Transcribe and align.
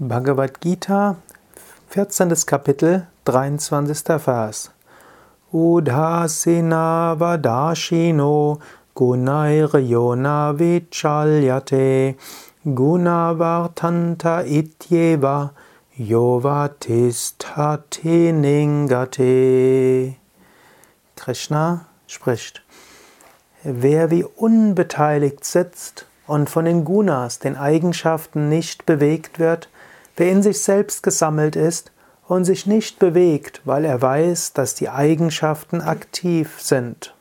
Bhagavad 0.00 0.58
Gita, 0.60 1.16
14. 1.90 2.46
Kapitel, 2.46 3.06
23. 3.26 4.18
Vers. 4.18 4.70
Udhasena 5.52 7.14
vadashino 7.14 8.58
gunairayona 8.96 10.54
vichalyate 10.56 12.16
gunavartanta 12.64 14.46
ityeva 14.46 15.50
yovatisthate 15.98 18.32
ningate. 18.32 20.16
Krishna 21.16 21.84
spricht. 22.06 22.62
Wer 23.62 24.10
wie 24.10 24.24
unbeteiligt 24.24 25.44
sitzt 25.44 26.06
und 26.26 26.50
von 26.50 26.64
den 26.64 26.84
Gunas, 26.84 27.38
den 27.38 27.56
Eigenschaften, 27.56 28.48
nicht 28.48 28.86
bewegt 28.86 29.38
wird, 29.38 29.68
Wer 30.16 30.30
in 30.30 30.42
sich 30.42 30.62
selbst 30.62 31.02
gesammelt 31.02 31.56
ist 31.56 31.90
und 32.28 32.44
sich 32.44 32.66
nicht 32.66 32.98
bewegt, 32.98 33.62
weil 33.64 33.84
er 33.84 34.02
weiß, 34.02 34.52
dass 34.52 34.74
die 34.74 34.90
Eigenschaften 34.90 35.80
aktiv 35.80 36.60
sind. 36.60 37.14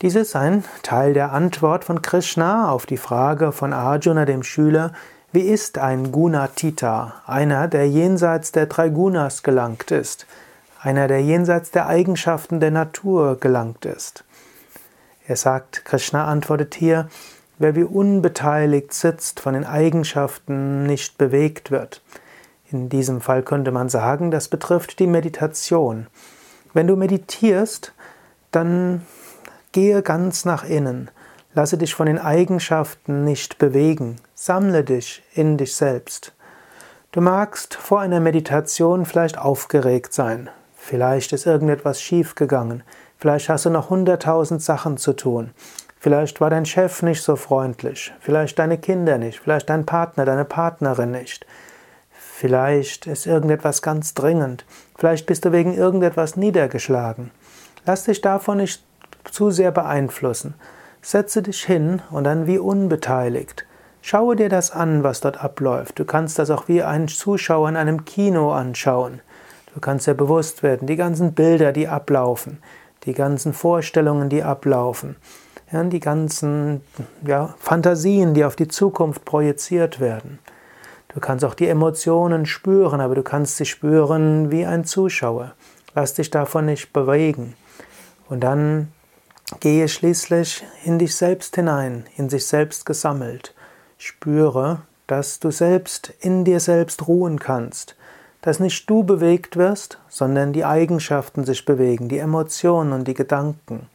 Dies 0.00 0.14
ist 0.16 0.34
ein 0.34 0.64
Teil 0.82 1.14
der 1.14 1.32
Antwort 1.32 1.84
von 1.84 2.02
Krishna 2.02 2.70
auf 2.70 2.86
die 2.86 2.96
Frage 2.96 3.52
von 3.52 3.72
Arjuna, 3.72 4.24
dem 4.24 4.42
Schüler, 4.42 4.92
wie 5.32 5.42
ist 5.42 5.78
ein 5.78 6.12
Gunatita, 6.12 7.22
einer, 7.26 7.68
der 7.68 7.88
jenseits 7.88 8.52
der 8.52 8.66
drei 8.66 8.88
Gunas 8.88 9.42
gelangt 9.42 9.90
ist, 9.90 10.26
einer, 10.80 11.08
der 11.08 11.22
jenseits 11.22 11.70
der 11.70 11.86
Eigenschaften 11.86 12.58
der 12.58 12.70
Natur 12.70 13.38
gelangt 13.38 13.84
ist? 13.84 14.24
Er 15.26 15.36
sagt, 15.36 15.84
Krishna 15.84 16.26
antwortet 16.26 16.74
hier, 16.74 17.08
wer 17.58 17.76
wie 17.76 17.84
unbeteiligt 17.84 18.92
sitzt, 18.92 19.40
von 19.40 19.54
den 19.54 19.64
Eigenschaften 19.64 20.84
nicht 20.84 21.18
bewegt 21.18 21.70
wird. 21.70 22.02
In 22.70 22.88
diesem 22.88 23.20
Fall 23.20 23.42
könnte 23.42 23.70
man 23.70 23.88
sagen, 23.88 24.30
das 24.30 24.48
betrifft 24.48 24.98
die 24.98 25.06
Meditation. 25.06 26.06
Wenn 26.72 26.86
du 26.86 26.96
meditierst, 26.96 27.92
dann 28.50 29.02
gehe 29.72 30.02
ganz 30.02 30.44
nach 30.44 30.64
innen. 30.64 31.10
Lasse 31.54 31.76
dich 31.76 31.94
von 31.94 32.06
den 32.06 32.18
Eigenschaften 32.18 33.24
nicht 33.24 33.58
bewegen. 33.58 34.16
Sammle 34.34 34.84
dich 34.84 35.22
in 35.34 35.58
dich 35.58 35.76
selbst. 35.76 36.32
Du 37.12 37.20
magst 37.20 37.74
vor 37.74 38.00
einer 38.00 38.20
Meditation 38.20 39.04
vielleicht 39.04 39.36
aufgeregt 39.36 40.14
sein. 40.14 40.48
Vielleicht 40.74 41.32
ist 41.32 41.44
irgendetwas 41.44 42.00
schiefgegangen. 42.00 42.82
Vielleicht 43.22 43.48
hast 43.48 43.66
du 43.66 43.70
noch 43.70 43.88
hunderttausend 43.88 44.60
Sachen 44.60 44.96
zu 44.96 45.12
tun. 45.12 45.52
Vielleicht 46.00 46.40
war 46.40 46.50
dein 46.50 46.66
Chef 46.66 47.02
nicht 47.02 47.22
so 47.22 47.36
freundlich, 47.36 48.12
vielleicht 48.18 48.58
deine 48.58 48.78
Kinder 48.78 49.16
nicht, 49.16 49.38
vielleicht 49.38 49.70
dein 49.70 49.86
Partner, 49.86 50.24
deine 50.24 50.44
Partnerin 50.44 51.12
nicht. 51.12 51.46
Vielleicht 52.10 53.06
ist 53.06 53.26
irgendetwas 53.26 53.80
ganz 53.80 54.14
dringend, 54.14 54.64
vielleicht 54.98 55.26
bist 55.26 55.44
du 55.44 55.52
wegen 55.52 55.72
irgendetwas 55.72 56.34
niedergeschlagen. 56.34 57.30
Lass 57.86 58.02
dich 58.02 58.22
davon 58.22 58.56
nicht 58.56 58.82
zu 59.30 59.52
sehr 59.52 59.70
beeinflussen. 59.70 60.54
Setze 61.00 61.42
dich 61.42 61.62
hin 61.62 62.02
und 62.10 62.24
dann 62.24 62.48
wie 62.48 62.58
unbeteiligt. 62.58 63.66
Schaue 64.00 64.34
dir 64.34 64.48
das 64.48 64.72
an, 64.72 65.04
was 65.04 65.20
dort 65.20 65.44
abläuft. 65.44 66.00
Du 66.00 66.04
kannst 66.04 66.40
das 66.40 66.50
auch 66.50 66.66
wie 66.66 66.82
ein 66.82 67.06
Zuschauer 67.06 67.68
in 67.68 67.76
einem 67.76 68.04
Kino 68.04 68.50
anschauen. 68.50 69.20
Du 69.74 69.80
kannst 69.80 70.08
dir 70.08 70.14
bewusst 70.14 70.64
werden, 70.64 70.88
die 70.88 70.96
ganzen 70.96 71.34
Bilder, 71.34 71.70
die 71.70 71.86
ablaufen, 71.86 72.58
die 73.04 73.14
ganzen 73.14 73.52
Vorstellungen, 73.52 74.28
die 74.28 74.42
ablaufen 74.42 75.16
ja, 75.72 75.82
die 75.84 76.00
ganzen 76.00 76.82
ja, 77.26 77.54
Fantasien, 77.58 78.34
die 78.34 78.44
auf 78.44 78.56
die 78.56 78.68
Zukunft 78.68 79.24
projiziert 79.24 80.00
werden. 80.00 80.38
Du 81.08 81.20
kannst 81.20 81.44
auch 81.44 81.54
die 81.54 81.68
Emotionen 81.68 82.46
spüren, 82.46 83.00
aber 83.00 83.14
du 83.14 83.22
kannst 83.22 83.56
sie 83.56 83.66
spüren 83.66 84.50
wie 84.50 84.64
ein 84.64 84.84
Zuschauer. 84.84 85.54
Lass 85.94 86.14
dich 86.14 86.30
davon 86.30 86.66
nicht 86.66 86.92
bewegen. 86.92 87.54
Und 88.28 88.40
dann 88.40 88.92
gehe 89.60 89.88
schließlich 89.88 90.64
in 90.84 90.98
dich 90.98 91.14
selbst 91.14 91.56
hinein, 91.56 92.06
in 92.16 92.30
sich 92.30 92.46
selbst 92.46 92.86
gesammelt. 92.86 93.54
Spüre, 93.98 94.82
dass 95.06 95.38
du 95.38 95.50
selbst 95.50 96.14
in 96.20 96.44
dir 96.44 96.60
selbst 96.60 97.06
ruhen 97.08 97.38
kannst, 97.38 97.94
dass 98.42 98.60
nicht 98.60 98.90
du 98.90 99.04
bewegt 99.04 99.56
wirst, 99.56 99.98
sondern 100.08 100.52
die 100.52 100.64
Eigenschaften 100.64 101.44
sich 101.44 101.64
bewegen, 101.64 102.08
die 102.08 102.18
Emotionen 102.18 102.92
und 102.92 103.08
die 103.08 103.14
Gedanken. 103.14 103.88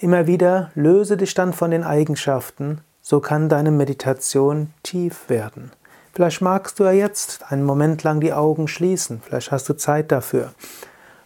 Immer 0.00 0.26
wieder 0.26 0.70
löse 0.74 1.16
dich 1.16 1.32
dann 1.34 1.52
von 1.52 1.70
den 1.70 1.84
Eigenschaften, 1.84 2.80
so 3.00 3.20
kann 3.20 3.48
deine 3.48 3.70
Meditation 3.70 4.74
tief 4.82 5.28
werden. 5.28 5.70
Vielleicht 6.12 6.42
magst 6.42 6.78
du 6.78 6.84
ja 6.84 6.92
jetzt 6.92 7.50
einen 7.50 7.62
Moment 7.62 8.02
lang 8.02 8.20
die 8.20 8.32
Augen 8.32 8.68
schließen, 8.68 9.22
vielleicht 9.24 9.52
hast 9.52 9.68
du 9.68 9.74
Zeit 9.74 10.12
dafür. 10.12 10.52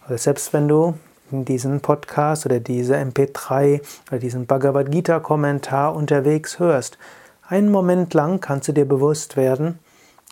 Oder 0.06 0.19
selbst 0.19 0.52
wenn 0.52 0.69
du 0.69 0.94
diesen 1.30 1.80
Podcast 1.80 2.46
oder 2.46 2.60
diese 2.60 2.96
MP3 2.96 3.80
oder 4.08 4.19
diesen 4.19 4.46
Bhagavad 4.46 4.92
Gita 4.92 5.20
Kommentar 5.20 5.94
unterwegs 5.96 6.58
hörst, 6.58 6.98
einen 7.48 7.70
Moment 7.70 8.14
lang 8.14 8.41
kannst 8.41 8.69
du 8.69 8.72
dir 8.72 8.86
bewusst 8.86 9.36
werden, 9.36 9.78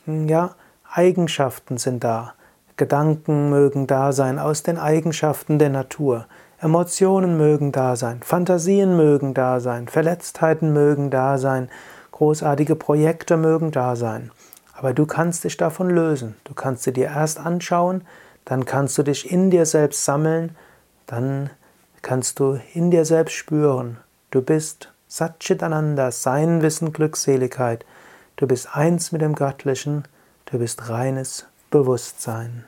ja, 0.07 0.55
Eigenschaften 0.97 1.77
sind 1.77 2.05
da. 2.05 2.35
Gedanken 2.77 3.51
mögen 3.51 3.89
da 3.89 4.13
sein 4.13 4.39
aus 4.39 4.63
den 4.63 4.79
Eigenschaften 4.79 5.59
der 5.59 5.69
Natur. 5.69 6.27
Emotionen 6.61 7.37
mögen 7.37 7.73
da 7.73 7.97
sein, 7.97 8.23
Fantasien 8.23 8.97
mögen 8.97 9.35
da 9.35 9.59
sein, 9.59 9.89
Verletztheiten 9.89 10.73
mögen 10.73 11.11
da 11.11 11.37
sein, 11.37 11.69
großartige 12.13 12.77
Projekte 12.77 13.37
mögen 13.37 13.73
da 13.73 13.97
sein. 13.97 14.31
Aber 14.73 14.95
du 14.95 15.05
kannst 15.05 15.43
dich 15.43 15.57
davon 15.57 15.91
lösen. 15.91 16.37
Du 16.45 16.55
kannst 16.55 16.85
sie 16.85 16.93
dir 16.93 17.07
erst 17.07 17.41
anschauen, 17.41 18.03
dann 18.45 18.65
kannst 18.65 18.97
du 18.97 19.03
dich 19.03 19.33
in 19.33 19.51
dir 19.51 19.67
selbst 19.67 20.05
sammeln, 20.05 20.55
dann 21.07 21.51
kannst 22.03 22.39
du 22.39 22.61
in 22.73 22.93
dir 22.93 23.05
selbst 23.05 23.35
spüren, 23.35 23.99
du 24.31 24.43
bist 24.43 24.93
Satchitananda, 25.09 26.13
sein 26.13 26.63
Wissen, 26.63 26.93
Glückseligkeit. 26.93 27.85
Du 28.37 28.47
bist 28.47 28.77
eins 28.77 29.11
mit 29.11 29.23
dem 29.23 29.35
Göttlichen, 29.35 30.05
du 30.47 30.59
bist 30.59 30.89
reines 30.89 31.47
Bewusstsein. 31.71 32.65